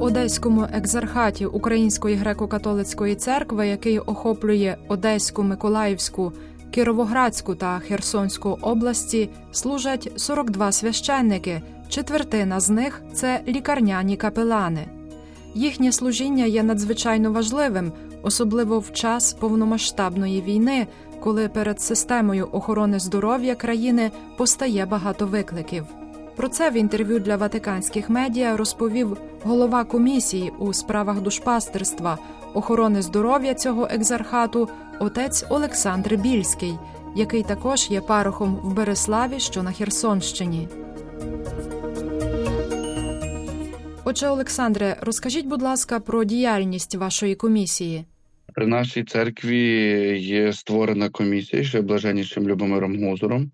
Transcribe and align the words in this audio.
В 0.00 0.02
Одеському 0.02 0.66
екзархаті 0.72 1.46
Української 1.46 2.16
греко-католицької 2.16 3.14
церкви, 3.14 3.68
який 3.68 3.98
охоплює 3.98 4.76
Одеську, 4.88 5.42
Миколаївську, 5.42 6.32
Кіровоградську 6.70 7.54
та 7.54 7.78
Херсонську 7.78 8.58
області, 8.62 9.30
служать 9.52 10.12
42 10.16 10.72
священники. 10.72 11.62
Четвертина 11.88 12.60
з 12.60 12.70
них 12.70 13.02
це 13.12 13.40
лікарняні 13.48 14.16
капелани. 14.16 14.86
Їхнє 15.54 15.92
служіння 15.92 16.44
є 16.44 16.62
надзвичайно 16.62 17.32
важливим, 17.32 17.92
особливо 18.22 18.78
в 18.78 18.92
час 18.92 19.32
повномасштабної 19.32 20.42
війни, 20.42 20.86
коли 21.20 21.48
перед 21.48 21.80
системою 21.80 22.48
охорони 22.52 22.98
здоров'я 22.98 23.54
країни 23.54 24.10
постає 24.36 24.86
багато 24.86 25.26
викликів. 25.26 25.99
Про 26.36 26.48
це 26.48 26.70
в 26.70 26.74
інтерв'ю 26.74 27.20
для 27.20 27.36
ватиканських 27.36 28.10
медіа 28.10 28.56
розповів 28.56 29.16
голова 29.44 29.84
комісії 29.84 30.52
у 30.58 30.72
справах 30.72 31.20
душпастерства 31.20 32.18
охорони 32.54 33.02
здоров'я 33.02 33.54
цього 33.54 33.88
екзархату 33.90 34.68
отець 35.00 35.44
Олександр 35.48 36.16
Більський, 36.16 36.78
який 37.16 37.42
також 37.42 37.90
є 37.90 38.00
парохом 38.00 38.56
в 38.62 38.74
Береславі, 38.74 39.40
що 39.40 39.62
на 39.62 39.72
Херсонщині. 39.72 40.68
Отже, 44.04 44.28
Олександре, 44.28 44.96
розкажіть, 45.00 45.46
будь 45.46 45.62
ласка, 45.62 46.00
про 46.00 46.24
діяльність 46.24 46.94
вашої 46.94 47.34
комісії. 47.34 48.04
При 48.60 48.66
нашій 48.66 49.04
церкві 49.04 49.58
є 50.18 50.52
створена 50.52 51.08
комісія 51.08 51.64
ще 51.64 51.80
блаженнішим 51.80 52.48
Любомиром 52.48 53.04
Гузором, 53.04 53.50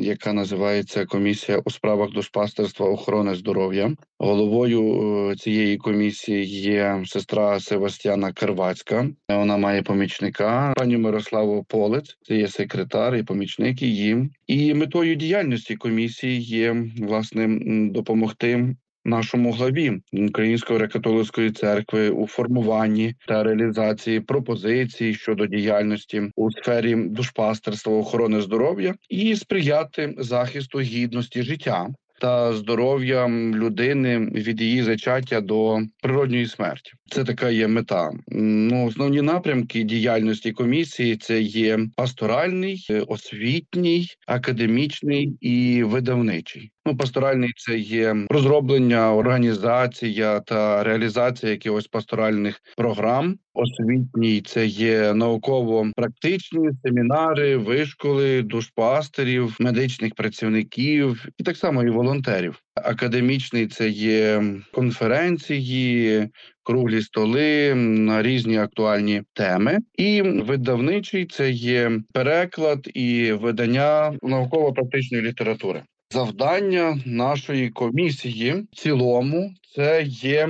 яка 0.00 0.32
називається 0.32 1.06
комісія 1.06 1.58
у 1.64 1.70
справах 1.70 2.10
душпастерства 2.10 2.86
охорони 2.86 3.34
здоров'я. 3.34 3.92
Головою 4.18 4.82
е, 5.30 5.36
цієї 5.36 5.76
комісії 5.76 6.44
є 6.46 7.02
сестра 7.06 7.60
Севастьяна 7.60 8.32
Карвацька. 8.32 9.08
Вона 9.28 9.56
має 9.56 9.82
помічника 9.82 10.74
пані 10.76 10.96
Мирославу 10.96 11.64
Полець. 11.68 12.16
Це 12.22 12.36
є 12.36 12.48
секретар 12.48 13.16
і 13.16 13.22
помічник 13.22 13.82
її. 13.82 14.30
І 14.46 14.74
метою 14.74 15.14
діяльності 15.14 15.76
комісії 15.76 16.40
є 16.40 16.76
власне 16.98 17.58
допомогти 17.90 18.74
нашому 19.04 19.52
главі 19.52 20.00
Української 20.12 20.78
греко-католицької 20.78 21.52
церкви 21.52 22.10
у 22.10 22.26
формуванні 22.26 23.14
та 23.28 23.42
реалізації 23.42 24.20
пропозицій 24.20 25.14
щодо 25.14 25.46
діяльності 25.46 26.22
у 26.36 26.50
сфері 26.50 26.94
душпастерства 26.94 27.96
охорони 27.96 28.40
здоров'я 28.40 28.94
і 29.08 29.36
сприяти 29.36 30.14
захисту 30.18 30.80
гідності 30.80 31.42
життя. 31.42 31.88
Та 32.20 32.52
здоров'я 32.52 33.28
людини 33.54 34.18
від 34.18 34.60
її 34.60 34.82
зачаття 34.82 35.40
до 35.40 35.80
природньої 36.02 36.46
смерті 36.46 36.92
це 37.10 37.24
така 37.24 37.50
є 37.50 37.68
мета. 37.68 38.10
Ну 38.28 38.86
основні 38.86 39.22
напрямки 39.22 39.82
діяльності 39.82 40.52
комісії 40.52 41.16
це 41.16 41.40
є 41.40 41.78
пасторальний, 41.96 42.86
освітній, 43.08 44.06
академічний 44.26 45.36
і 45.40 45.82
видавничий. 45.82 46.72
Ну, 46.86 46.96
пасторальний 46.96 47.52
це 47.56 47.78
є 47.78 48.16
розроблення, 48.30 49.14
організація 49.14 50.40
та 50.40 50.84
реалізація 50.84 51.52
якихось 51.52 51.86
пасторальних 51.86 52.60
програм. 52.76 53.36
Освітній 53.54 54.40
це 54.40 54.66
є 54.66 55.14
науково-практичні 55.14 56.68
семінари, 56.84 57.56
вишколи, 57.56 58.42
душпастерів, 58.42 59.56
медичних 59.60 60.14
працівників 60.14 61.26
і 61.38 61.42
так 61.42 61.56
само 61.56 61.82
і 61.82 61.90
волонтерів. 61.90 62.62
Академічний 62.74 63.66
це 63.66 63.88
є 63.88 64.42
конференції, 64.72 66.28
круглі 66.62 67.02
столи 67.02 67.74
на 67.74 68.22
різні 68.22 68.58
актуальні 68.58 69.22
теми. 69.32 69.78
І 69.98 70.22
видавничий 70.22 71.26
це 71.26 71.50
є 71.50 71.92
переклад 72.12 72.90
і 72.94 73.32
видання 73.32 74.18
науково-практичної 74.22 75.24
літератури. 75.24 75.82
Завдання 76.12 76.98
нашої 77.06 77.70
комісії 77.70 78.66
в 78.72 78.76
цілому 78.76 79.54
це 79.74 80.02
є 80.06 80.48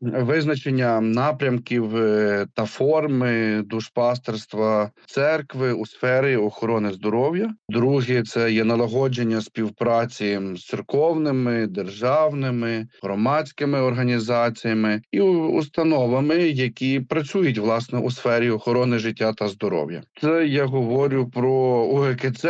визначення 0.00 1.00
напрямків 1.00 1.96
е, 1.96 2.46
та 2.54 2.64
форми 2.64 3.62
душпастерства 3.66 4.90
церкви 5.06 5.72
у 5.72 5.86
сфері 5.86 6.36
охорони 6.36 6.92
здоров'я. 6.92 7.54
Друге 7.68 8.22
це 8.22 8.52
є 8.52 8.64
налагодження 8.64 9.40
співпраці 9.40 10.40
з 10.54 10.66
церковними, 10.66 11.66
державними, 11.66 12.86
громадськими 13.02 13.80
організаціями 13.80 15.02
і 15.12 15.20
установами, 15.20 16.36
які 16.36 17.00
працюють 17.00 17.58
власне 17.58 17.98
у 17.98 18.10
сфері 18.10 18.50
охорони 18.50 18.98
життя 18.98 19.32
та 19.32 19.48
здоров'я. 19.48 20.02
Це 20.20 20.46
я 20.46 20.64
говорю 20.64 21.30
про 21.30 21.52
УГКЦ, 21.84 22.44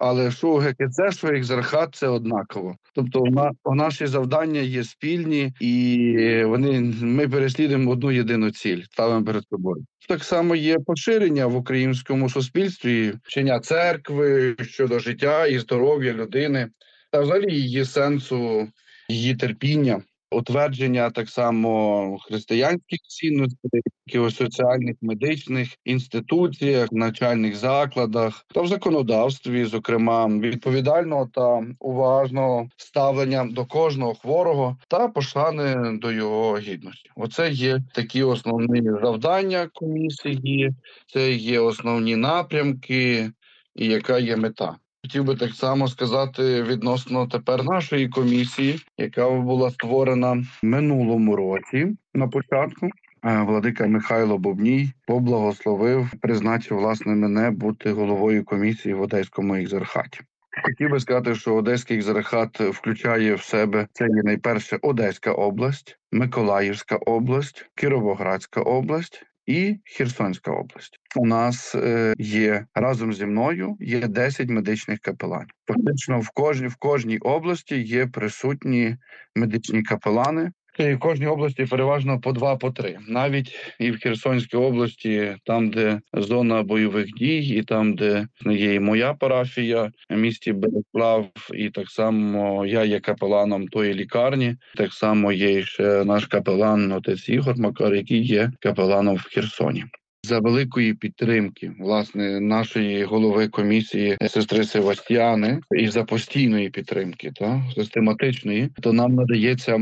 але 0.00 0.30
що 0.30 0.54
ГКЦ, 0.54 1.16
що 1.16 1.28
екзархат 1.28 1.94
це 1.94 2.08
однаково. 2.08 2.76
Тобто, 2.94 3.24
на 3.24 3.52
наші 3.64 4.06
завдання 4.06 4.60
є 4.60 4.84
спільні, 4.84 5.52
і 5.60 6.42
вони 6.44 6.80
ми 7.02 7.28
переслідуємо 7.28 7.90
одну 7.90 8.10
єдину 8.10 8.50
ціль, 8.50 8.82
ставимо 8.82 9.24
перед 9.24 9.44
собою. 9.44 9.84
Так 10.08 10.24
само 10.24 10.56
є 10.56 10.78
поширення 10.78 11.46
в 11.46 11.56
українському 11.56 12.30
суспільстві, 12.30 13.12
вчення 13.22 13.60
церкви 13.60 14.56
щодо 14.60 14.98
життя 14.98 15.46
і 15.46 15.58
здоров'я 15.58 16.12
людини, 16.12 16.68
та 17.12 17.20
взагалі 17.20 17.54
її 17.54 17.84
сенсу, 17.84 18.68
її 19.08 19.34
терпіння 19.34 20.02
утвердження 20.30 21.10
так 21.10 21.28
само 21.28 22.18
християнських 22.18 22.98
цінностей, 23.00 23.82
у 24.18 24.30
соціальних 24.30 24.96
медичних 25.02 25.68
інституціях, 25.84 26.92
навчальних 26.92 27.56
закладах 27.56 28.46
та 28.54 28.60
в 28.60 28.68
законодавстві, 28.68 29.64
зокрема 29.64 30.28
відповідального 30.28 31.30
та 31.32 31.66
уважного 31.78 32.68
ставлення 32.76 33.44
до 33.44 33.64
кожного 33.64 34.14
хворого 34.14 34.76
та 34.88 35.08
пошани 35.08 35.98
до 35.98 36.12
його 36.12 36.58
гідності. 36.58 37.10
Оце 37.16 37.50
є 37.50 37.80
такі 37.94 38.22
основні 38.22 38.82
завдання 39.02 39.68
комісії, 39.72 40.70
це 41.06 41.32
є 41.32 41.60
основні 41.60 42.16
напрямки, 42.16 43.30
і 43.74 43.86
яка 43.86 44.18
є 44.18 44.36
мета. 44.36 44.76
Хотів 45.04 45.24
би 45.24 45.36
так 45.36 45.54
само 45.54 45.88
сказати 45.88 46.62
відносно 46.62 47.26
тепер 47.26 47.64
нашої 47.64 48.08
комісії, 48.08 48.80
яка 48.98 49.30
була 49.30 49.70
створена 49.70 50.44
минулому 50.62 51.36
році 51.36 51.96
на 52.14 52.28
початку. 52.28 52.88
Владика 53.22 53.86
Михайло 53.86 54.38
Бобній 54.38 54.92
поблагословив, 55.06 56.10
призначив 56.20 56.78
власне 56.78 57.14
мене 57.14 57.50
бути 57.50 57.92
головою 57.92 58.44
комісії 58.44 58.94
в 58.94 59.02
Одеському 59.02 59.54
екзархаті. 59.54 60.20
Хотів 60.64 60.90
би 60.90 61.00
сказати, 61.00 61.34
що 61.34 61.54
Одеський 61.54 61.96
екзархат 61.96 62.60
включає 62.60 63.34
в 63.34 63.42
себе 63.42 63.86
це 63.92 64.04
є 64.04 64.22
найперше 64.22 64.78
Одеська 64.82 65.32
область, 65.32 65.98
Миколаївська 66.12 66.96
область, 66.96 67.70
Кіровоградська 67.74 68.60
область 68.60 69.26
і 69.46 69.76
Херсонська 69.84 70.50
область. 70.50 70.98
У 71.16 71.26
нас 71.26 71.74
е, 71.74 72.14
є 72.18 72.66
разом 72.74 73.12
зі 73.12 73.26
мною 73.26 73.76
є 73.80 74.00
10 74.00 74.48
медичних 74.48 74.98
капеланів. 74.98 75.50
Фактично 75.66 76.20
в 76.20 76.30
кожній 76.30 76.66
в 76.66 76.76
кожній 76.76 77.18
області 77.18 77.82
є 77.82 78.06
присутні 78.06 78.96
медичні 79.36 79.82
капелани. 79.82 80.52
В 80.78 80.96
кожній 80.98 81.26
області 81.26 81.66
переважно 81.70 82.20
по 82.20 82.32
два, 82.32 82.56
по 82.56 82.70
три. 82.70 82.98
Навіть 83.08 83.54
і 83.80 83.90
в 83.90 84.00
Херсонській 84.00 84.56
області, 84.56 85.36
там, 85.44 85.70
де 85.70 86.00
зона 86.12 86.62
бойових 86.62 87.06
дій, 87.06 87.38
і 87.38 87.62
там, 87.62 87.94
де 87.94 88.26
є 88.46 88.74
і 88.74 88.80
моя 88.80 89.14
парафія, 89.14 89.90
місті 90.10 90.52
Береслав, 90.52 91.26
і 91.54 91.70
так 91.70 91.90
само 91.90 92.66
я 92.66 92.84
є 92.84 93.00
капеланом 93.00 93.68
тої 93.68 93.94
лікарні. 93.94 94.56
Так 94.76 94.92
само 94.92 95.32
є 95.32 95.62
ще 95.62 96.04
наш 96.04 96.26
капелан, 96.26 96.92
отець 96.92 97.28
Ігор 97.28 97.58
Макар, 97.58 97.94
який 97.94 98.22
є 98.22 98.52
капеланом 98.60 99.16
в 99.16 99.22
Херсоні 99.22 99.84
за 100.24 100.38
великої 100.38 100.94
підтримки 100.94 101.72
власне 101.78 102.40
нашої 102.40 103.04
голови 103.04 103.48
комісії 103.48 104.16
сестри 104.28 104.64
Севастьяни 104.64 105.60
і 105.78 105.88
за 105.88 106.04
постійної 106.04 106.70
підтримки, 106.70 107.32
та 107.34 107.62
систематичної, 107.74 108.68
то 108.82 108.92
нам 108.92 109.14
надається 109.14 109.78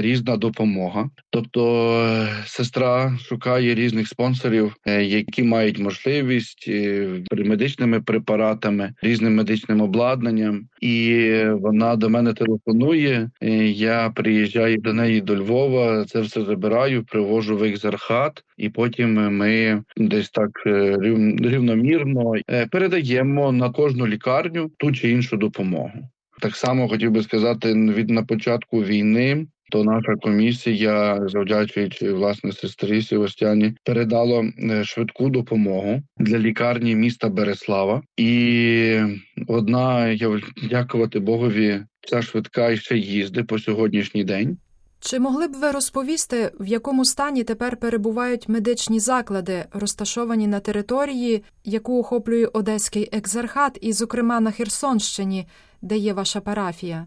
різна 0.00 0.36
допомога. 0.36 1.10
Тобто 1.30 1.92
е, 1.92 2.28
сестра 2.46 3.18
шукає 3.18 3.74
різних 3.74 4.08
спонсорів, 4.08 4.76
е, 4.86 5.04
які 5.04 5.42
мають 5.42 5.78
можливість 5.78 6.64
е, 6.68 7.08
медичними 7.32 8.00
препаратами, 8.00 8.92
різним 9.02 9.34
медичним 9.34 9.80
обладнанням, 9.80 10.68
і 10.80 11.30
вона 11.52 11.96
до 11.96 12.10
мене 12.10 12.32
телефонує. 12.32 13.30
Я 13.74 14.12
приїжджаю 14.14 14.78
до 14.78 14.92
неї 14.92 15.20
до 15.20 15.36
Львова. 15.36 16.04
Це 16.04 16.20
все 16.20 16.44
забираю, 16.44 17.04
привожу 17.04 17.56
в 17.56 17.62
екзархат, 17.62 18.44
і 18.56 18.68
потім 18.68 19.14
ми 19.14 19.30
ми 19.30 19.82
десь 19.96 20.30
так 20.30 20.50
е, 20.66 20.96
рівномірно 21.38 22.34
е, 22.50 22.66
передаємо 22.66 23.52
на 23.52 23.70
кожну 23.70 24.06
лікарню 24.06 24.70
ту 24.78 24.92
чи 24.92 25.10
іншу 25.10 25.36
допомогу. 25.36 25.92
Так 26.40 26.56
само 26.56 26.88
хотів 26.88 27.10
би 27.10 27.22
сказати 27.22 27.74
від 27.74 28.10
на 28.10 28.22
початку 28.22 28.82
війни. 28.82 29.46
То 29.70 29.84
наша 29.84 30.16
комісія, 30.16 31.20
завдячуючи 31.28 32.12
власне 32.12 32.52
сестрі 32.52 33.02
Севастяні, 33.02 33.74
передала 33.84 34.44
е, 34.58 34.84
швидку 34.84 35.28
допомогу 35.28 36.02
для 36.18 36.38
лікарні 36.38 36.96
міста 36.96 37.28
Береслава. 37.28 38.02
І 38.16 39.00
одна 39.46 40.08
я 40.08 40.40
дякувати 40.70 41.18
Богові, 41.18 41.80
ця 42.00 42.22
швидка 42.22 42.76
ще 42.76 42.96
їздить 42.98 43.46
по 43.46 43.58
сьогоднішній 43.58 44.24
день. 44.24 44.58
Чи 45.06 45.20
могли 45.20 45.48
б 45.48 45.52
ви 45.52 45.70
розповісти, 45.70 46.52
в 46.60 46.66
якому 46.66 47.04
стані 47.04 47.44
тепер 47.44 47.76
перебувають 47.76 48.48
медичні 48.48 49.00
заклади, 49.00 49.64
розташовані 49.72 50.46
на 50.46 50.60
території, 50.60 51.44
яку 51.64 52.00
охоплює 52.00 52.46
Одеський 52.46 53.08
екзархат, 53.12 53.78
і, 53.80 53.92
зокрема, 53.92 54.40
на 54.40 54.50
Херсонщині, 54.50 55.46
де 55.82 55.96
є 55.96 56.12
ваша 56.12 56.40
парафія? 56.40 57.06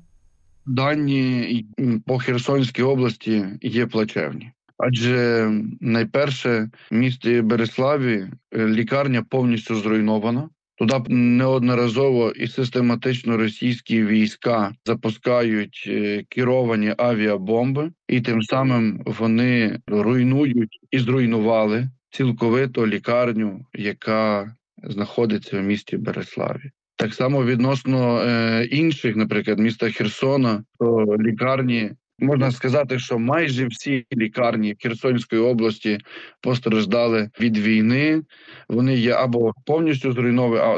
Дані 0.65 1.65
по 2.05 2.17
Херсонській 2.19 2.83
області 2.83 3.45
є 3.61 3.85
плачевні. 3.85 4.51
Адже 4.77 5.49
найперше 5.81 6.69
в 6.91 6.95
місті 6.95 7.41
Береславі 7.41 8.27
лікарня 8.53 9.23
повністю 9.29 9.75
зруйнована. 9.75 10.49
Туди 10.77 10.95
неодноразово 11.09 12.31
і 12.31 12.47
систематично 12.47 13.37
російські 13.37 14.05
війська 14.05 14.73
запускають 14.85 15.83
е, 15.87 16.23
керовані 16.29 16.93
авіабомби, 16.97 17.91
і 18.07 18.21
тим 18.21 18.41
самим 18.41 19.01
вони 19.05 19.79
руйнують 19.87 20.79
і 20.91 20.99
зруйнували 20.99 21.89
цілковито 22.09 22.87
лікарню, 22.87 23.65
яка 23.73 24.55
знаходиться 24.83 25.59
в 25.59 25.63
місті 25.63 25.97
Береславі. 25.97 26.71
Так 26.95 27.13
само 27.13 27.45
відносно 27.45 28.21
е, 28.21 28.65
інших, 28.65 29.15
наприклад, 29.15 29.59
міста 29.59 29.91
Херсона, 29.91 30.63
то 30.79 31.17
лікарні 31.19 31.91
Можна 32.19 32.51
сказати, 32.51 32.99
що 32.99 33.19
майже 33.19 33.67
всі 33.67 34.05
лікарні 34.13 34.75
Херсонської 34.79 35.41
області 35.41 35.97
постраждали 36.41 37.29
від 37.39 37.57
війни. 37.57 38.21
Вони 38.69 38.95
є 38.95 39.13
або 39.13 39.53
повністю 39.65 40.11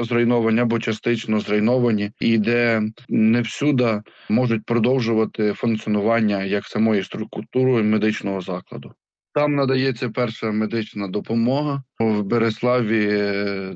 зруйновані, 0.04 0.60
або 0.60 0.80
частично 0.80 1.40
зруйновані, 1.40 2.12
і 2.20 2.38
де 2.38 2.82
не 3.10 3.42
всюди 3.42 4.02
можуть 4.30 4.66
продовжувати 4.66 5.54
функціонування 5.54 6.44
як 6.44 6.66
самої 6.66 7.04
структури 7.04 7.84
медичного 7.84 8.42
закладу. 8.42 8.94
Там 9.34 9.56
надається 9.56 10.10
перша 10.10 10.52
медична 10.52 11.08
допомога 11.08 11.84
в 12.00 12.24
Береславі. 12.24 13.26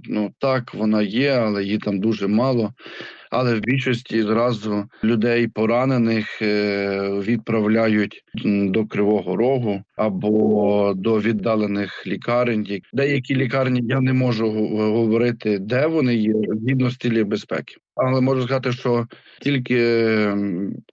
Ну 0.04 0.34
так 0.40 0.74
вона 0.74 1.02
є, 1.02 1.32
але 1.32 1.64
її 1.64 1.78
там 1.78 2.00
дуже 2.00 2.28
мало 2.28 2.74
але 3.34 3.56
в 3.56 3.60
більшості 3.60 4.24
зразу 4.24 4.86
людей 5.04 5.48
поранених 5.48 6.42
е, 6.42 7.10
відправляють 7.10 8.24
до 8.46 8.86
Кривого 8.86 9.36
Рогу 9.36 9.84
або 9.96 10.94
до 10.96 11.20
віддалених 11.20 12.08
лікарень. 12.08 12.82
Деякі 12.94 13.36
лікарні 13.36 13.82
я 13.84 14.02
не 14.02 14.14
можу 14.14 14.52
говорити, 14.78 15.60
де 15.60 15.88
вони 15.88 16.16
є 16.16 16.34
згідно 16.34 16.92
стилі 16.92 17.24
безпеки, 17.24 17.76
але 17.96 18.22
можу 18.22 18.44
сказати, 18.44 18.72
що 18.72 19.08
тільки 19.42 19.80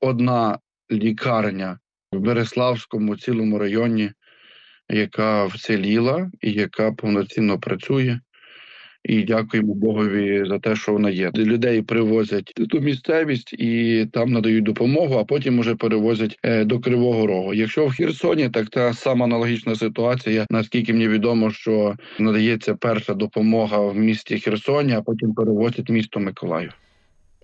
одна 0.00 0.58
лікарня 0.92 1.78
в 2.12 2.18
Береславському 2.18 3.16
цілому 3.16 3.58
районі, 3.58 4.10
яка 4.90 5.46
вціліла 5.46 6.30
і 6.40 6.52
яка 6.52 6.92
повноцінно 6.92 7.58
працює 7.58 8.18
і 9.04 9.22
дякуємо 9.22 9.74
Богові 9.74 10.44
за 10.48 10.58
те, 10.58 10.76
що 10.76 10.92
вона 10.92 11.10
є. 11.10 11.30
Людей 11.34 11.82
привозять 11.82 12.52
ту 12.70 12.80
місцевість 12.80 13.52
і 13.52 14.06
там 14.12 14.30
надають 14.30 14.64
допомогу, 14.64 15.14
а 15.14 15.24
потім 15.24 15.58
уже 15.58 15.74
перевозять 15.74 16.38
е, 16.42 16.64
до 16.64 16.80
Кривого 16.80 17.26
Рогу. 17.26 17.54
Якщо 17.54 17.86
в 17.86 17.92
Херсоні, 17.92 18.48
так 18.48 18.68
та 18.68 18.94
сама 18.94 19.24
аналогічна 19.24 19.74
ситуація. 19.74 20.46
Наскільки 20.50 20.92
мені 20.92 21.08
відомо, 21.08 21.50
що 21.50 21.96
надається 22.18 22.74
перша 22.74 23.14
допомога 23.14 23.78
в 23.78 23.96
місті 23.96 24.38
Херсоні, 24.38 24.92
а 24.92 25.02
потім 25.02 25.34
перевозять 25.34 25.90
місто 25.90 26.20
Миколаїв. 26.20 26.72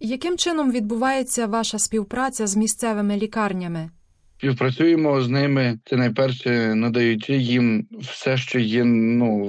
Яким 0.01 0.37
чином 0.37 0.73
відбувається 0.73 1.47
ваша 1.47 1.79
співпраця 1.79 2.47
з 2.47 2.57
місцевими 2.57 3.17
лікарнями? 3.17 3.91
Співпрацюємо 4.39 5.23
з 5.23 5.29
ними. 5.29 5.79
Це 5.85 5.97
найперше 5.97 6.75
надаючи 6.75 7.37
їм 7.37 7.87
все, 8.01 8.37
що 8.37 8.59
є 8.59 8.85
ну 8.85 9.45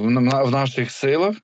в 0.46 0.52
наших 0.52 0.92
силах 0.92 1.36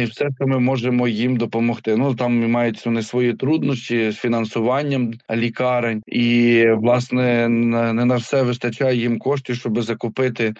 і 0.00 0.04
все, 0.04 0.28
що 0.36 0.46
ми 0.46 0.58
можемо 0.58 1.08
їм 1.08 1.36
допомогти. 1.36 1.96
Ну 1.96 2.14
там 2.14 2.50
мають 2.50 2.86
вони 2.86 3.02
свої 3.02 3.34
труднощі 3.34 4.10
з 4.10 4.16
фінансуванням 4.16 5.12
лікарень, 5.30 6.02
і 6.06 6.64
власне 6.76 7.48
не 7.48 8.04
на 8.04 8.16
все 8.16 8.42
вистачає 8.42 8.96
їм 8.96 9.18
коштів, 9.18 9.56
щоб 9.56 9.82
закупити 9.82 10.54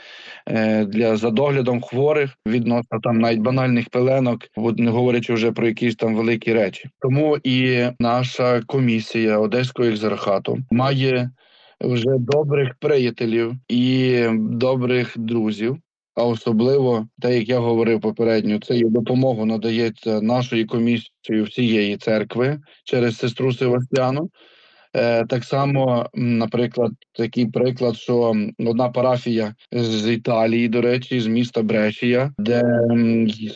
е, 0.46 0.84
для 0.84 1.16
за 1.16 1.30
доглядом 1.30 1.80
хворих 1.80 2.30
відносно 2.46 3.00
там 3.02 3.18
навіть 3.18 3.40
банальних 3.40 3.88
пеленок, 3.88 4.40
не 4.76 4.90
говорячи 4.90 5.34
вже 5.34 5.52
про 5.52 5.66
якісь 5.66 5.96
там 5.96 6.14
великі 6.14 6.52
речі. 6.52 6.88
Тому 7.00 7.38
і 7.44 7.86
наша 7.98 8.62
комісія 8.66 9.38
Одеського 9.38 9.88
екзархату 9.88 10.58
має 10.70 11.30
вже 11.84 12.18
добрих 12.18 12.74
приятелів 12.80 13.54
і 13.68 14.22
добрих 14.38 15.18
друзів. 15.18 15.76
А 16.14 16.24
особливо, 16.24 17.08
те, 17.20 17.38
як 17.38 17.48
я 17.48 17.58
говорив 17.58 18.00
попередньо, 18.00 18.58
це 18.58 18.78
і 18.78 18.84
допомогу 18.84 19.44
надається 19.44 20.20
нашою 20.20 20.66
комісією 20.66 21.44
всієї 21.44 21.96
церкви 21.96 22.60
через 22.84 23.16
сестру 23.16 23.52
Севастяну. 23.52 24.30
Е, 24.94 25.24
так 25.24 25.44
само, 25.44 26.06
наприклад, 26.14 26.92
такий 27.12 27.46
приклад, 27.46 27.96
що 27.96 28.34
одна 28.58 28.88
парафія 28.88 29.54
з 29.72 30.12
Італії, 30.12 30.68
до 30.68 30.80
речі, 30.80 31.20
з 31.20 31.26
міста 31.26 31.62
Брешія, 31.62 32.32
де 32.38 32.62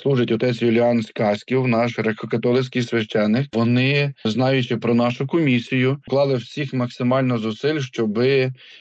служить 0.03 0.33
отець 0.33 0.63
Юліан 0.63 1.03
Скаськів, 1.03 1.69
наш 1.69 1.99
греко-католицький 1.99 2.83
священик. 2.83 3.47
Вони, 3.53 4.15
знаючи 4.25 4.77
про 4.77 4.95
нашу 4.95 5.27
комісію, 5.27 5.99
вклали 6.07 6.35
всіх 6.35 6.75
максимально 6.75 7.39
зусиль, 7.39 7.81
щоб 7.81 8.21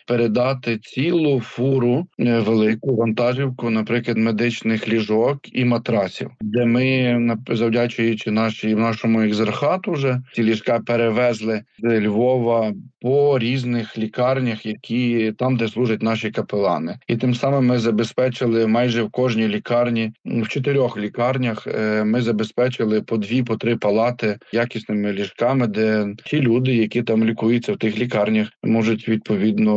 передати 0.08 0.78
цілу 0.78 1.40
фуру 1.40 2.08
е, 2.20 2.40
велику 2.40 2.96
вантажівку, 2.96 3.70
наприклад, 3.70 4.18
медичних 4.18 4.90
ліжок 4.90 5.38
і 5.54 5.66
матрасів, 5.66 6.32
де 6.42 6.66
ми 6.66 7.38
завдячуючи 7.50 8.32
нашій 8.32 8.76
нашому 8.76 9.22
екзархату, 9.22 9.92
вже 9.92 10.22
ці 10.34 10.44
ліжка 10.44 10.80
перевезли 10.80 11.62
з 11.80 12.02
Львова. 12.02 12.45
Львова 12.46 12.74
по 13.02 13.40
різних 13.40 13.98
лікарнях, 13.98 14.66
які 14.66 15.34
там, 15.38 15.58
де 15.58 15.68
служать 15.68 16.04
наші 16.04 16.32
капелани, 16.32 16.98
і 17.08 17.18
тим 17.18 17.36
самим 17.36 17.66
ми 17.66 17.80
забезпечили 17.80 18.68
майже 18.68 19.04
в 19.04 19.12
кожній 19.12 19.48
лікарні, 19.48 20.14
в 20.26 20.48
чотирьох 20.48 20.98
лікарнях. 20.98 21.68
Е, 21.68 22.04
ми 22.04 22.22
забезпечили 22.22 23.02
по 23.02 23.18
дві, 23.18 23.44
по 23.44 23.56
три 23.58 23.76
палати 23.76 24.38
якісними 24.54 25.14
ліжками, 25.14 25.68
де 25.68 26.08
ті 26.26 26.42
люди, 26.42 26.76
які 26.76 27.04
там 27.04 27.24
лікуються 27.24 27.74
в 27.74 27.78
тих 27.78 27.98
лікарнях, 27.98 28.50
можуть 28.64 29.10
відповідно 29.10 29.76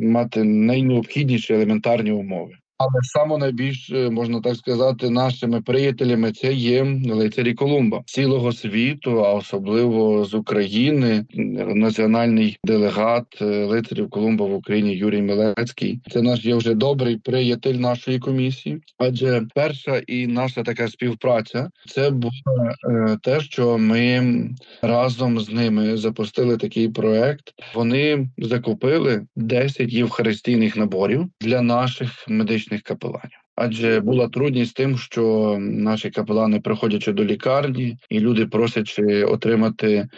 мати 0.00 0.44
найнеобхідніші 0.44 1.54
елементарні 1.54 2.12
умови. 2.12 2.52
Але 2.78 3.02
саме 3.02 3.38
найбільш 3.38 3.90
е, 3.90 4.10
можна 4.10 4.40
так 4.40 4.56
сказати, 4.56 5.10
нашими 5.10 5.60
приятелями 5.60 6.32
це 6.32 6.52
є 6.52 7.00
лицарі 7.06 7.54
Колумба 7.54 8.02
цілого 8.06 8.52
світу, 8.52 9.24
а 9.24 9.32
особливо 9.32 10.24
з 10.24 10.34
України, 10.34 11.24
національний 11.74 12.58
делегат 12.64 13.24
е, 13.40 13.44
лицарів 13.44 14.10
Колумба 14.10 14.46
в 14.46 14.54
Україні 14.54 14.94
Юрій 14.94 15.22
Милецький. 15.22 16.00
Це 16.10 16.22
наш 16.22 16.44
є 16.44 16.54
вже 16.54 16.74
добрий 16.74 17.16
приятель 17.16 17.74
нашої 17.74 18.18
комісії. 18.18 18.80
Адже 18.98 19.42
перша 19.54 20.02
і 20.06 20.26
наша 20.26 20.62
така 20.62 20.88
співпраця 20.88 21.70
це 21.88 22.10
було 22.10 22.32
е, 22.90 23.18
те, 23.22 23.40
що 23.40 23.78
ми 23.78 24.34
разом 24.82 25.40
з 25.40 25.50
ними 25.50 25.96
запустили 25.96 26.56
такий 26.56 26.88
проект. 26.88 27.54
Вони 27.74 28.28
закупили 28.38 29.26
10 29.36 29.92
євхаристійних 29.92 30.76
наборів 30.76 31.26
для 31.40 31.62
наших 31.62 32.28
медичних 32.28 32.65
медичних 32.66 32.82
капеланів. 32.82 33.40
Адже 33.56 34.00
була 34.00 34.28
трудність 34.28 34.70
з 34.70 34.74
тим, 34.74 34.98
що 34.98 35.56
наші 35.60 36.10
капелани, 36.10 36.60
приходячи 36.60 37.12
до 37.12 37.24
лікарні, 37.24 37.96
і 38.10 38.20
люди 38.20 38.46
просячи 38.46 39.24
отримати 39.24 40.08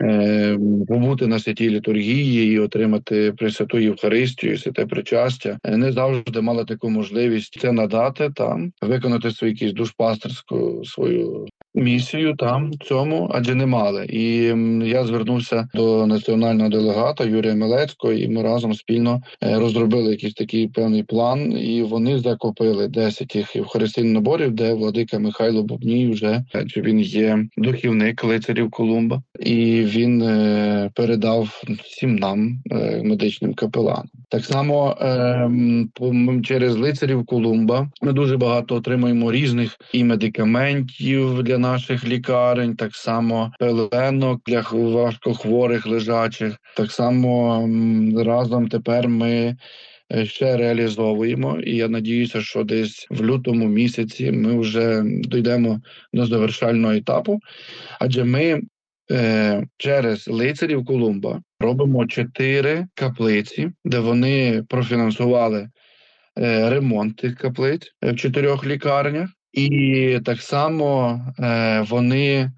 е, 0.00 0.58
побути 0.88 1.26
на 1.26 1.38
святій 1.38 1.70
літургії 1.70 2.52
і 2.52 2.58
отримати 2.58 3.32
Пресвяту 3.32 3.78
Євхаристію, 3.78 4.58
святе 4.58 4.86
причастя, 4.86 5.58
не 5.64 5.92
завжди 5.92 6.40
мали 6.40 6.64
таку 6.64 6.90
можливість 6.90 7.60
це 7.60 7.72
надати 7.72 8.30
там, 8.34 8.72
виконати 8.82 9.30
свою 9.30 9.52
якусь 9.52 9.72
душпастерську 9.72 10.84
свою 10.84 11.46
місію 11.76 12.34
там 12.34 12.72
цьому, 12.72 13.30
адже 13.34 13.54
не 13.54 13.66
мали. 13.66 14.06
І 14.08 14.52
я 14.88 15.04
звернувся 15.04 15.68
до 15.74 16.06
національного 16.06 16.68
делегата 16.68 17.24
Юрія 17.24 17.54
Милецького, 17.54 18.12
і 18.12 18.28
ми 18.28 18.42
разом 18.42 18.74
спільно 18.74 19.20
е, 19.42 19.58
розробили 19.58 20.10
якийсь 20.10 20.34
такий 20.34 20.68
певний 20.68 21.02
план, 21.02 21.52
і 21.52 21.82
вони 21.82 22.18
закупили 22.18 22.88
10 22.88 23.36
їх 23.36 23.56
євхаристійних 23.56 24.12
наборів, 24.12 24.50
де 24.50 24.72
владика 24.72 25.18
Михайло 25.18 25.62
Бубній 25.62 26.10
вже 26.10 26.44
адже 26.54 26.80
він 26.80 27.00
є 27.00 27.46
духівник 27.56 28.24
лицарів 28.24 28.70
Колумба, 28.70 29.22
і 29.40 29.82
він 29.84 30.22
е, 30.22 30.90
передав 30.94 31.62
всім 31.84 32.16
нам 32.16 32.58
е, 32.70 33.02
медичним 33.04 33.54
капеланам. 33.54 34.06
Так 34.28 34.44
само 34.44 34.96
через 36.44 36.76
лицарів 36.76 37.26
Колумба 37.26 37.90
ми 38.02 38.12
дуже 38.12 38.36
багато 38.36 38.74
отримуємо 38.74 39.32
різних 39.32 39.76
і 39.92 40.04
медикаментів 40.04 41.42
для 41.42 41.58
наших 41.70 42.04
лікарень, 42.04 42.76
так 42.76 42.94
само 42.94 43.52
пеленок 43.58 44.40
для 44.46 44.64
важкохворих 44.72 45.86
лежачих. 45.86 46.56
Так 46.76 46.92
само 46.92 47.68
разом 48.24 48.68
тепер 48.68 49.08
ми. 49.08 49.56
Е, 50.12 50.26
ще 50.26 50.56
реалізовуємо, 50.56 51.60
і 51.60 51.76
я 51.76 51.88
надіюся, 51.88 52.40
що 52.40 52.64
десь 52.64 53.06
в 53.10 53.24
лютому 53.24 53.68
місяці 53.68 54.32
ми 54.32 54.60
вже 54.60 55.02
дійдемо 55.04 55.80
до 56.12 56.26
завершального 56.26 56.94
етапу, 56.94 57.40
адже 58.00 58.24
ми 58.24 58.62
е, 59.10 59.66
через 59.76 60.28
лицарів 60.28 60.84
Колумба 60.84 61.42
робимо 61.60 62.06
чотири 62.06 62.86
каплиці, 62.94 63.70
де 63.84 63.98
вони 63.98 64.64
профінансували 64.68 65.68
е, 66.38 66.70
ремонт 66.70 67.16
тих 67.16 67.36
каплиць 67.36 67.92
в 68.02 68.14
чотирьох 68.14 68.66
лікарнях. 68.66 69.30
І 69.56 70.20
так 70.24 70.42
само 70.42 71.20
е, 71.38 71.80
вони 71.88 72.52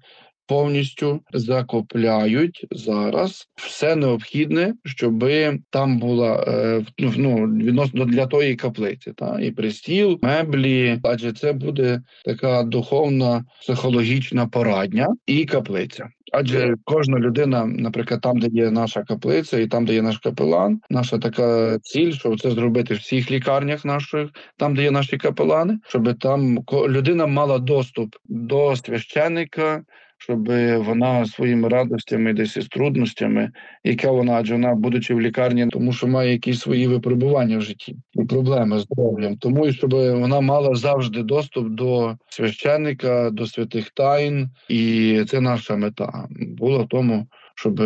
повністю 0.49 1.21
закупляють 1.33 2.67
зараз 2.71 3.47
все 3.55 3.95
необхідне, 3.95 4.73
щоб 4.85 5.25
там 5.69 5.99
була 5.99 6.45
е, 6.47 6.85
ну, 6.97 7.35
відносно 7.35 8.05
для 8.05 8.25
тої 8.25 8.55
каплиці, 8.55 9.13
та 9.15 9.39
і 9.39 9.51
пристіл, 9.51 10.19
меблі, 10.21 10.99
адже 11.03 11.33
це 11.33 11.53
буде 11.53 12.01
така 12.25 12.63
духовна 12.63 13.45
психологічна 13.61 14.47
порадня 14.47 15.07
і 15.27 15.45
каплиця. 15.45 16.09
Адже 16.31 16.75
кожна 16.83 17.19
людина, 17.19 17.65
наприклад, 17.65 18.21
там, 18.21 18.39
де 18.39 18.47
є 18.47 18.71
наша 18.71 19.03
каплиця, 19.03 19.59
і 19.59 19.67
там, 19.67 19.85
де 19.85 19.93
є 19.93 20.01
наш 20.01 20.17
капелан, 20.17 20.81
наша 20.89 21.17
така 21.17 21.79
ціль, 21.79 22.11
щоб 22.11 22.39
це 22.39 22.51
зробити 22.51 22.93
в 22.93 22.97
всіх 22.97 23.31
лікарнях 23.31 23.85
наших, 23.85 24.29
там, 24.57 24.75
де 24.75 24.83
є 24.83 24.91
наші 24.91 25.17
капелани, 25.17 25.79
щоб 25.87 26.19
там 26.19 26.59
людина 26.87 27.27
мала 27.27 27.59
доступ 27.59 28.15
до 28.25 28.75
священика, 28.75 29.83
щоб 30.19 30.47
вона 30.85 31.25
своїми 31.25 31.69
радостями, 31.69 32.33
десь 32.33 32.57
із 32.57 32.67
трудностями, 32.67 33.51
яка 33.83 34.11
вона 34.11 34.33
адже 34.33 34.53
вона, 34.53 34.75
будучи 34.75 35.13
в 35.13 35.21
лікарні, 35.21 35.67
тому 35.67 35.93
що 35.93 36.07
має 36.07 36.31
якісь 36.31 36.59
свої 36.59 36.87
випробування 36.87 37.57
в 37.57 37.61
житті 37.61 37.95
і 38.13 38.25
проблеми 38.25 38.79
з 38.79 38.81
здоров'ям. 38.81 39.37
Тому 39.37 39.67
і 39.67 39.73
щоб 39.73 39.93
вона 39.93 40.41
мала 40.41 40.75
завжди 40.75 41.23
доступ 41.23 41.67
до 41.69 42.17
священника, 42.29 43.29
до 43.29 43.47
святих 43.47 43.89
тайн, 43.89 44.49
і 44.69 45.23
це 45.27 45.41
наша 45.41 45.75
мета 45.75 46.27
була 46.29 46.77
в 46.77 46.87
тому, 46.87 47.27
щоб 47.55 47.79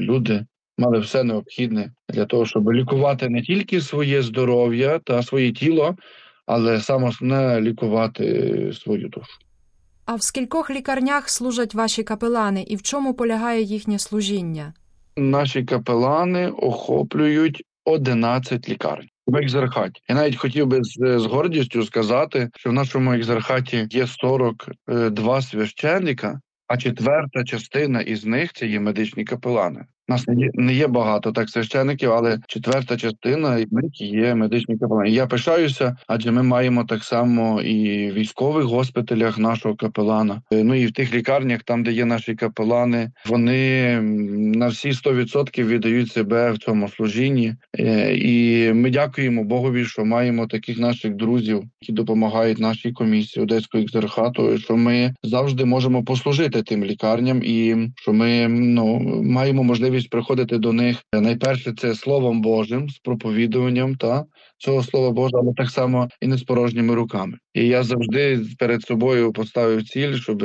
люди. 0.00 0.44
Мали 0.78 0.98
все 0.98 1.24
необхідне 1.24 1.92
для 2.08 2.24
того, 2.24 2.46
щоб 2.46 2.72
лікувати 2.72 3.28
не 3.28 3.42
тільки 3.42 3.80
своє 3.80 4.22
здоров'я 4.22 4.98
та 4.98 5.22
своє 5.22 5.52
тіло, 5.52 5.96
але 6.46 6.80
саме 6.80 7.08
основне 7.08 7.60
лікувати 7.60 8.72
свою 8.72 9.08
душу. 9.08 9.49
А 10.10 10.14
в 10.14 10.22
скількох 10.22 10.70
лікарнях 10.70 11.28
служать 11.28 11.74
ваші 11.74 12.02
капелани 12.02 12.62
і 12.62 12.76
в 12.76 12.82
чому 12.82 13.14
полягає 13.14 13.62
їхнє 13.62 13.98
служіння? 13.98 14.72
Наші 15.16 15.64
капелани 15.64 16.48
охоплюють 16.48 17.64
11 17.84 18.68
лікарень. 18.68 19.08
В 19.26 19.36
екзархаті. 19.36 20.02
Я 20.08 20.14
навіть 20.14 20.36
хотів 20.36 20.66
би 20.66 20.84
з, 20.84 21.18
з 21.18 21.26
гордістю 21.26 21.84
сказати, 21.84 22.50
що 22.56 22.70
в 22.70 22.72
нашому 22.72 23.12
екзархаті 23.12 23.88
є 23.90 24.06
42 24.06 25.42
священника, 25.42 26.40
а 26.66 26.76
четверта 26.76 27.44
частина 27.44 28.00
із 28.00 28.24
них 28.24 28.52
це 28.52 28.66
є 28.66 28.80
медичні 28.80 29.24
капелани 29.24 29.84
нас 30.10 30.24
не 30.54 30.74
є, 30.74 30.86
багато 30.86 31.32
так 31.32 31.50
священиків, 31.50 32.12
але 32.12 32.38
четверта 32.46 32.96
частина 32.96 33.58
і 33.58 33.66
є 34.06 34.34
медичні 34.34 34.78
капелани. 34.78 35.10
Я 35.10 35.26
пишаюся, 35.26 35.96
адже 36.06 36.30
ми 36.30 36.42
маємо 36.42 36.84
так 36.84 37.04
само 37.04 37.60
і 37.60 38.10
в 38.10 38.14
військових 38.14 38.64
госпіталях 38.64 39.38
нашого 39.38 39.76
капелана. 39.76 40.42
Ну 40.50 40.74
і 40.74 40.86
в 40.86 40.92
тих 40.92 41.14
лікарнях, 41.14 41.62
там 41.62 41.82
де 41.82 41.92
є 41.92 42.04
наші 42.04 42.34
капелани, 42.34 43.10
вони 43.26 44.00
на 44.56 44.68
всі 44.68 44.90
100% 44.90 45.66
віддають 45.66 46.12
себе 46.12 46.52
в 46.52 46.58
цьому 46.58 46.88
служінні. 46.88 47.54
Е, 47.78 48.14
і 48.14 48.72
ми 48.72 48.90
дякуємо 48.90 49.44
Богові, 49.44 49.84
що 49.84 50.04
маємо 50.04 50.46
таких 50.46 50.78
наших 50.78 51.14
друзів, 51.14 51.64
які 51.80 51.92
допомагають 51.92 52.58
нашій 52.58 52.92
комісії 52.92 53.42
Одеського 53.42 53.84
екзархату, 53.84 54.58
що 54.58 54.76
ми 54.76 55.14
завжди 55.22 55.64
можемо 55.64 56.04
послужити 56.04 56.62
тим 56.62 56.84
лікарням, 56.84 57.42
і 57.44 57.76
що 57.96 58.12
ми 58.12 58.48
ну 58.48 59.00
маємо 59.22 59.62
можливість 59.62 59.99
можливість 60.00 60.10
приходити 60.10 60.58
до 60.58 60.72
них 60.72 60.96
найперше 61.12 61.72
це 61.72 61.94
словом 61.94 62.42
Божим 62.42 62.88
з 62.88 62.98
проповідуванням 62.98 63.96
та 63.96 64.24
цього 64.58 64.82
слова 64.82 65.10
Божого, 65.10 65.42
але 65.42 65.54
так 65.54 65.70
само 65.70 66.08
і 66.20 66.26
не 66.26 66.36
з 66.36 66.42
порожніми 66.42 66.94
руками. 66.94 67.38
І 67.54 67.66
я 67.66 67.82
завжди 67.82 68.40
перед 68.58 68.82
собою 68.82 69.32
поставив 69.32 69.84
ціль, 69.84 70.14
щоб 70.14 70.42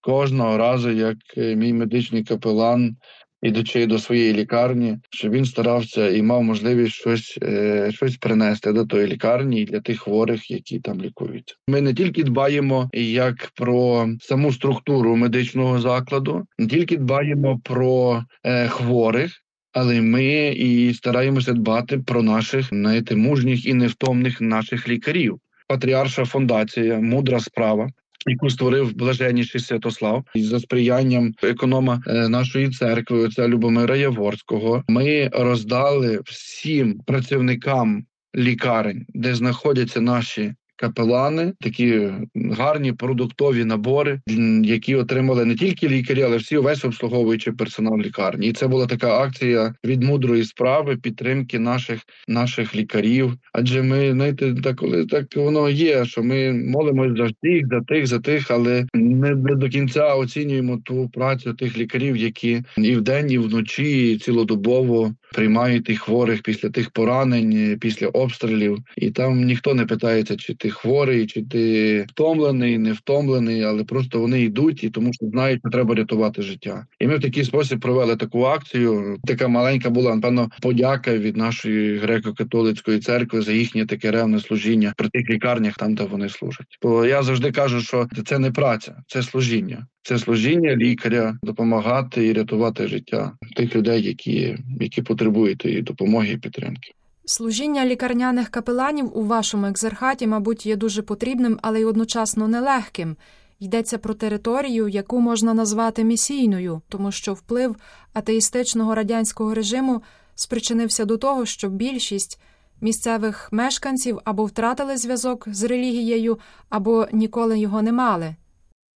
кожного 0.00 0.56
разу, 0.58 0.90
як 0.90 1.16
мій 1.36 1.72
медичний 1.72 2.24
капелан 2.24 2.96
ідучи 3.42 3.86
до 3.86 3.98
своєї 3.98 4.32
лікарні, 4.32 4.98
щоб 5.10 5.32
він 5.32 5.44
старався 5.44 6.08
і 6.08 6.22
мав 6.22 6.42
можливість 6.42 6.92
щось 6.92 7.38
е, 7.42 7.90
щось 7.92 8.16
принести 8.16 8.72
до 8.72 8.86
тої 8.86 9.06
лікарні 9.06 9.60
і 9.60 9.64
для 9.64 9.80
тих 9.80 10.00
хворих, 10.00 10.50
які 10.50 10.80
там 10.80 11.02
лікуються. 11.02 11.54
Ми 11.68 11.80
не 11.80 11.94
тільки 11.94 12.24
дбаємо 12.24 12.90
як 12.92 13.50
про 13.54 14.08
саму 14.20 14.52
структуру 14.52 15.16
медичного 15.16 15.80
закладу, 15.80 16.46
не 16.58 16.66
тільки 16.66 16.96
дбаємо 16.96 17.60
про 17.64 18.22
е, 18.44 18.68
хворих. 18.68 19.32
Але 19.74 20.00
ми 20.00 20.48
і 20.48 20.94
стараємося 20.94 21.52
дбати 21.52 21.98
про 21.98 22.22
наших 22.22 22.68
знаєте, 22.68 23.16
мужніх 23.16 23.66
і 23.66 23.74
невтомних 23.74 24.40
наших 24.40 24.88
лікарів. 24.88 25.38
Патріарша 25.68 26.24
фундація, 26.24 27.00
мудра 27.00 27.40
справа 27.40 27.88
яку 28.26 28.50
створив 28.50 28.96
блаженніший 28.96 29.60
Святослав, 29.60 30.24
і 30.34 30.42
за 30.42 30.60
сприянням 30.60 31.34
економа 31.42 32.02
е, 32.06 32.28
нашої 32.28 32.70
церкви, 32.70 33.18
отця 33.18 33.48
Любомира 33.48 33.96
Яворського, 33.96 34.84
ми 34.88 35.30
роздали 35.32 36.20
всім 36.24 37.00
працівникам 37.06 38.04
лікарень, 38.36 39.06
де 39.08 39.34
знаходяться 39.34 40.00
наші 40.00 40.54
капелани, 40.82 41.52
такі 41.60 42.10
гарні 42.34 42.92
продуктові 42.92 43.64
набори, 43.64 44.20
які 44.64 44.94
отримали 44.94 45.44
не 45.44 45.54
тільки 45.54 45.88
лікарі, 45.88 46.22
але 46.22 46.36
всі 46.36 46.56
увесь 46.56 46.84
обслуговуючий 46.84 47.52
персонал 47.52 47.98
лікарні. 47.98 48.46
І 48.46 48.52
це 48.52 48.68
була 48.68 48.86
така 48.86 49.18
акція 49.18 49.74
від 49.84 50.02
мудрої 50.02 50.44
справи 50.44 50.96
підтримки 50.96 51.58
наших 51.58 52.00
наших 52.28 52.76
лікарів. 52.76 53.32
Адже 53.52 53.82
ми 53.82 54.12
знаєте, 54.12 54.54
так 54.64 54.76
коли 54.76 55.06
так 55.06 55.36
воно 55.36 55.70
є, 55.70 56.04
що 56.04 56.22
ми 56.22 56.52
молимось 56.52 57.18
за 57.18 57.28
тих, 57.42 57.66
за 57.70 57.80
тих, 57.80 58.06
за 58.06 58.18
тих, 58.18 58.50
але 58.50 58.86
не 58.94 59.34
до 59.34 59.68
кінця 59.68 60.14
оцінюємо 60.14 60.80
ту 60.84 61.10
працю 61.12 61.54
тих 61.54 61.78
лікарів, 61.78 62.16
які 62.16 62.62
і 62.78 62.96
вдень, 62.96 63.30
і 63.30 63.38
вночі 63.38 64.12
і 64.12 64.18
цілодобово 64.18 65.14
приймають 65.32 65.84
тих 65.84 66.00
хворих 66.00 66.42
після 66.42 66.70
тих 66.70 66.90
поранень, 66.90 67.78
після 67.80 68.08
обстрілів, 68.08 68.78
і 68.96 69.10
там 69.10 69.44
ніхто 69.44 69.74
не 69.74 69.86
питається, 69.86 70.36
чи 70.36 70.54
ти 70.54 70.70
хворий, 70.70 71.26
чи 71.26 71.42
ти 71.42 72.06
втомлений, 72.08 72.78
не 72.78 72.92
втомлений, 72.92 73.62
але 73.62 73.84
просто 73.84 74.20
вони 74.20 74.40
йдуть 74.40 74.84
і 74.84 74.90
тому, 74.90 75.12
що 75.12 75.26
знають, 75.26 75.60
що 75.60 75.70
треба 75.70 75.94
рятувати 75.94 76.42
життя. 76.42 76.86
І 77.00 77.06
ми 77.06 77.16
в 77.16 77.20
такий 77.20 77.44
спосіб 77.44 77.80
провели 77.80 78.16
таку 78.16 78.44
акцію. 78.44 79.18
Така 79.24 79.48
маленька 79.48 79.90
була 79.90 80.14
напевно 80.14 80.50
подяка 80.62 81.18
від 81.18 81.36
нашої 81.36 82.00
греко-католицької 82.00 82.98
церкви 82.98 83.42
за 83.42 83.52
їхнє 83.52 83.86
таке 83.86 84.10
ревне 84.10 84.40
служіння 84.40 84.92
при 84.96 85.08
тих 85.08 85.30
лікарнях, 85.30 85.74
там 85.76 85.94
де 85.94 86.04
вони 86.04 86.28
служать. 86.28 86.78
Бо 86.82 87.06
я 87.06 87.22
завжди 87.22 87.52
кажу, 87.52 87.80
що 87.80 88.08
це 88.26 88.38
не 88.38 88.50
праця, 88.50 88.96
це 89.06 89.22
служіння. 89.22 89.86
Це 90.04 90.18
служіння 90.18 90.76
лікаря 90.76 91.38
допомагати 91.42 92.26
і 92.26 92.32
рятувати 92.32 92.88
життя 92.88 93.32
тих 93.56 93.76
людей, 93.76 94.02
які 94.02 94.56
які 94.80 95.02
потребують 95.02 95.64
і 95.64 95.82
допомоги 95.82 96.28
і 96.28 96.36
підтримки. 96.36 96.92
Служіння 97.24 97.86
лікарняних 97.86 98.48
капеланів 98.48 99.18
у 99.18 99.22
вашому 99.24 99.66
екзархаті, 99.66 100.26
мабуть, 100.26 100.66
є 100.66 100.76
дуже 100.76 101.02
потрібним, 101.02 101.58
але 101.62 101.80
й 101.80 101.84
одночасно 101.84 102.48
нелегким. 102.48 103.16
Йдеться 103.60 103.98
про 103.98 104.14
територію, 104.14 104.88
яку 104.88 105.20
можна 105.20 105.54
назвати 105.54 106.04
місійною, 106.04 106.82
тому 106.88 107.12
що 107.12 107.34
вплив 107.34 107.76
атеїстичного 108.12 108.94
радянського 108.94 109.54
режиму 109.54 110.02
спричинився 110.34 111.04
до 111.04 111.16
того, 111.16 111.46
що 111.46 111.68
більшість 111.68 112.40
місцевих 112.80 113.48
мешканців 113.52 114.18
або 114.24 114.44
втратили 114.44 114.96
зв'язок 114.96 115.48
з 115.50 115.62
релігією, 115.62 116.38
або 116.68 117.08
ніколи 117.12 117.58
його 117.58 117.82
не 117.82 117.92
мали. 117.92 118.34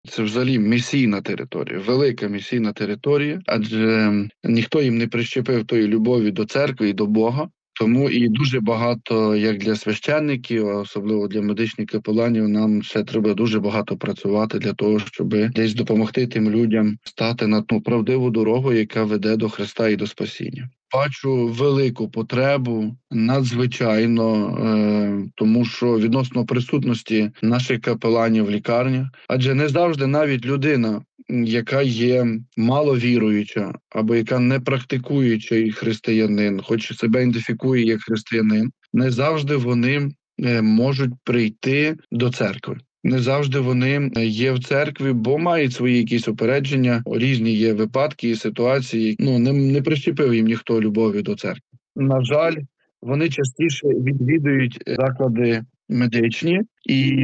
Це 0.08 0.22
взагалі 0.22 0.58
місійна 0.58 1.20
територія, 1.20 1.78
велика 1.78 2.28
місійна 2.28 2.72
територія, 2.72 3.40
адже 3.46 4.12
ніхто 4.44 4.82
їм 4.82 4.98
не 4.98 5.06
прищепив 5.06 5.66
тої 5.66 5.86
любові 5.86 6.30
до 6.30 6.44
церкви 6.44 6.88
і 6.88 6.92
до 6.92 7.06
Бога. 7.06 7.48
Тому 7.78 8.10
і 8.10 8.28
дуже 8.28 8.60
багато, 8.60 9.36
як 9.36 9.58
для 9.58 9.76
священників, 9.76 10.66
особливо 10.66 11.28
для 11.28 11.42
медичних 11.42 11.88
капеланів, 11.88 12.48
нам 12.48 12.82
ще 12.82 13.04
треба 13.04 13.34
дуже 13.34 13.60
багато 13.60 13.96
працювати 13.96 14.58
для 14.58 14.72
того, 14.72 14.98
щоб 14.98 15.28
десь 15.50 15.74
допомогти 15.74 16.26
тим 16.26 16.50
людям 16.50 16.98
стати 17.04 17.46
на 17.46 17.62
ту 17.62 17.80
правдиву 17.80 18.30
дорогу, 18.30 18.72
яка 18.72 19.04
веде 19.04 19.36
до 19.36 19.48
Христа 19.48 19.88
і 19.88 19.96
до 19.96 20.06
спасіння. 20.06 20.68
Бачу 20.94 21.46
велику 21.46 22.08
потребу 22.08 22.96
надзвичайно, 23.10 24.58
е, 24.58 25.30
тому 25.34 25.64
що 25.64 25.98
відносно 25.98 26.46
присутності 26.46 27.30
наших 27.42 27.80
капеланів 27.80 28.44
в 28.44 28.50
лікарнях, 28.50 29.06
адже 29.28 29.54
не 29.54 29.68
завжди 29.68 30.06
навіть 30.06 30.46
людина, 30.46 31.02
яка 31.28 31.82
є 31.82 32.26
маловіруюча 32.56 33.72
або 33.90 34.14
яка 34.14 34.38
не 34.38 34.60
практикуючий 34.60 35.72
християнин, 35.72 36.60
хоч 36.64 36.98
себе 36.98 37.22
ідентифікує 37.22 37.86
як 37.86 38.00
християнин, 38.00 38.70
не 38.92 39.10
завжди 39.10 39.56
вони 39.56 40.10
е, 40.44 40.62
можуть 40.62 41.12
прийти 41.24 41.96
до 42.10 42.30
церкви. 42.30 42.76
Не 43.04 43.18
завжди 43.18 43.58
вони 43.58 44.10
є 44.24 44.52
в 44.52 44.64
церкві, 44.64 45.12
бо 45.12 45.38
мають 45.38 45.72
свої 45.72 45.98
якісь 45.98 46.28
упередження. 46.28 47.02
Різні 47.06 47.52
є 47.52 47.72
випадки 47.72 48.30
і 48.30 48.36
ситуації. 48.36 49.16
Ну 49.18 49.38
не, 49.38 49.52
не 49.52 49.82
прищепив 49.82 50.34
їм 50.34 50.46
ніхто 50.46 50.80
любові 50.80 51.22
до 51.22 51.34
церкви. 51.34 51.78
На 51.96 52.24
жаль, 52.24 52.54
вони 53.02 53.28
частіше 53.28 53.88
відвідують 53.88 54.82
заклади 54.86 55.62
медичні, 55.88 56.60
і 56.84 57.14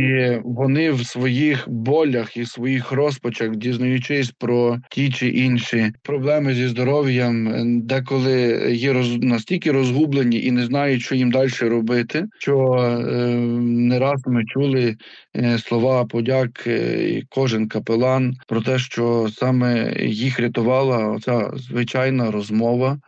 вони 0.45 0.90
в 0.90 1.07
своїх 1.07 1.69
болях 1.69 2.37
і 2.37 2.47
своїх 2.47 2.92
розпачах, 2.92 3.57
дізнаючись 3.57 4.31
про 4.31 4.78
ті 4.90 5.11
чи 5.11 5.28
інші 5.28 5.92
проблеми 6.02 6.54
зі 6.54 6.69
здоров'ям, 6.69 7.52
деколи 7.81 8.69
є 8.75 8.92
роз 8.92 9.16
настільки 9.16 9.73
розгублені 9.73 10.45
і 10.45 10.50
не 10.50 10.66
знають, 10.66 11.02
що 11.02 11.14
їм 11.14 11.31
далі 11.31 11.50
робити. 11.61 12.25
Що 12.38 12.73
е, 12.75 13.26
не 13.61 13.99
раз 13.99 14.23
ми 14.26 14.45
чули 14.45 14.97
е, 15.37 15.59
слова 15.59 16.04
подяк, 16.04 16.66
е, 16.66 17.23
кожен 17.28 17.69
капелан 17.69 18.35
про 18.49 18.61
те, 18.61 18.78
що 18.78 19.28
саме 19.33 19.95
їх 20.00 20.40
рятувала 20.40 21.09
оця 21.09 21.50
звичайна 21.54 22.31
розмова 22.31 22.99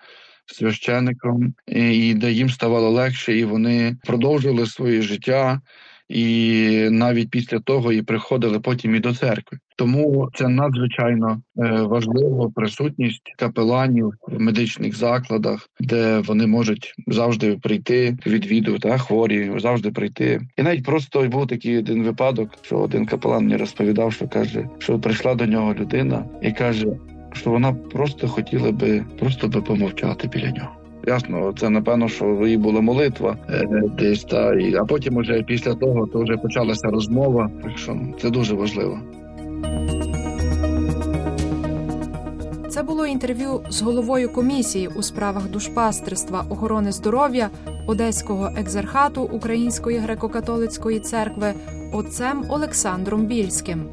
священником, 0.46 1.54
і 1.66 2.14
де 2.14 2.32
їм 2.32 2.50
ставало 2.50 2.90
легше, 2.90 3.38
і 3.38 3.44
вони 3.44 3.96
продовжили 4.04 4.66
своє 4.66 5.02
життя. 5.02 5.60
І 6.08 6.88
навіть 6.90 7.30
після 7.30 7.58
того 7.58 7.92
і 7.92 8.02
приходили 8.02 8.60
потім 8.60 8.94
і 8.94 9.00
до 9.00 9.14
церкви. 9.14 9.58
Тому 9.76 10.28
це 10.34 10.48
надзвичайно 10.48 11.42
е, 11.58 11.82
важливо 11.82 12.52
присутність 12.54 13.34
капеланів 13.38 14.12
в 14.28 14.40
медичних 14.40 14.96
закладах, 14.96 15.68
де 15.80 16.18
вони 16.18 16.46
можуть 16.46 16.94
завжди 17.06 17.58
прийти 17.62 18.16
відвідувати 18.26 18.88
а 18.88 18.98
хворі, 18.98 19.52
завжди 19.58 19.90
прийти. 19.90 20.40
І 20.56 20.62
навіть 20.62 20.84
просто 20.84 21.28
був 21.28 21.46
такий 21.46 21.78
один 21.78 22.02
випадок, 22.02 22.50
що 22.62 22.78
один 22.78 23.06
капелан 23.06 23.44
мені 23.44 23.56
розповідав, 23.56 24.12
що 24.12 24.28
каже, 24.28 24.68
що 24.78 24.98
прийшла 24.98 25.34
до 25.34 25.46
нього 25.46 25.74
людина 25.74 26.24
і 26.42 26.52
каже: 26.52 26.86
що 27.34 27.50
вона 27.50 27.72
просто 27.72 28.28
хотіла 28.28 28.72
би 28.72 29.04
просто 29.18 29.48
би 29.48 29.62
помовчати 29.62 30.28
біля 30.28 30.50
нього. 30.50 30.70
Ясно, 31.06 31.52
це 31.58 31.70
напевно, 31.70 32.08
що 32.08 32.24
її 32.26 32.56
була 32.56 32.80
молитва 32.80 33.36
е, 33.50 33.82
десь 33.98 34.24
та 34.24 34.54
і 34.54 34.74
а 34.74 34.84
потім, 34.84 35.16
уже 35.16 35.42
після 35.42 35.74
того, 35.74 36.06
то 36.06 36.22
вже 36.22 36.36
почалася 36.36 36.88
розмова. 36.88 37.50
Так 37.62 37.78
що 37.78 37.96
це 38.20 38.30
дуже 38.30 38.54
важливо. 38.54 38.98
Це 42.70 42.82
було 42.82 43.06
інтерв'ю 43.06 43.60
з 43.70 43.82
головою 43.82 44.32
комісії 44.32 44.88
у 44.96 45.02
справах 45.02 45.50
душпастерства 45.50 46.44
охорони 46.50 46.92
здоров'я 46.92 47.50
Одеського 47.86 48.50
екзархату 48.56 49.22
Української 49.22 49.98
греко-католицької 49.98 51.00
церкви 51.00 51.54
отцем 51.92 52.44
Олександром 52.48 53.26
Більським. 53.26 53.84